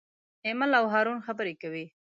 ایمل 0.45 0.71
او 0.79 0.85
هارون 0.93 1.19
خبرې 1.27 1.53
کوي. 1.61 1.85